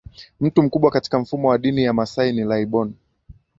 Mtu 0.39 0.63
mkubwa 0.63 0.91
katika 0.91 1.19
mfumo 1.19 1.47
wa 1.49 1.57
dini 1.57 1.83
ya 1.83 1.89
Wamasai 1.89 2.33
ni 2.33 2.43
laibon 2.43 2.93